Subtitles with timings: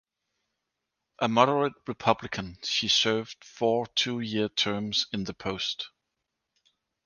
[1.19, 5.91] A moderate Republican, she served four two-year terms in the post.